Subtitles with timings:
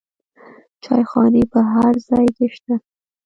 [0.83, 2.75] چایخانې په هر ځای کې شته.